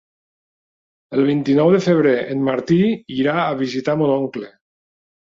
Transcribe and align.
El 1.17 1.19
vint-i-nou 1.25 1.67
de 1.75 1.81
febrer 1.87 2.13
en 2.35 2.41
Martí 2.47 2.77
irà 3.17 3.35
a 3.43 3.59
visitar 3.61 3.95
mon 4.01 4.15
oncle. 4.15 4.49